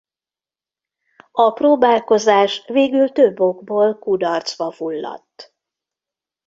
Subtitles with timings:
[1.31, 5.55] A próbálkozás végül több okból kudarcba fulladt.